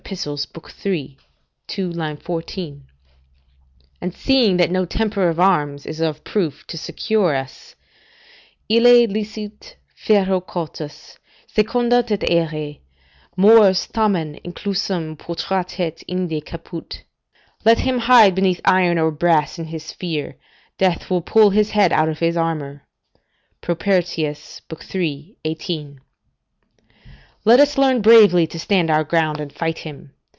[0.83, 1.17] iii.
[1.67, 2.83] 2, 14.]
[4.01, 7.75] And seeing that no temper of arms is of proof to secure us:
[8.67, 11.17] "Ille licet ferro cautus,
[11.47, 12.79] se condat et aere,
[13.37, 17.03] Mors tamen inclusum protrahet inde caput"
[17.63, 20.35] ["Let him hide beneath iron or brass in his fear,
[20.77, 22.85] death will pull his head out of his armour."
[23.61, 24.61] Propertious
[24.93, 25.37] iii.
[25.45, 26.01] 18]
[27.43, 30.13] let us learn bravely to stand our ground, and fight him.